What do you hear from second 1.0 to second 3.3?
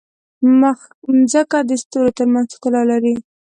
مځکه د ستورو ترمنځ ښکلا لري.